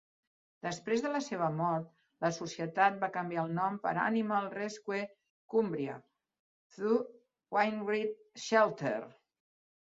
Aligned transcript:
Després 0.67 1.01
de 1.05 1.09
la 1.15 1.19
seva 1.25 1.49
mort, 1.57 1.91
la 2.25 2.31
societat 2.37 2.97
va 3.03 3.09
canviar 3.17 3.43
el 3.49 3.53
nom 3.57 3.77
per 3.83 3.91
"Animal 4.05 4.49
Rescue 4.55 5.03
Cumbria- 5.55 5.99
The 6.79 6.97
Wainwright 7.59 8.19
Shelter". 8.49 8.97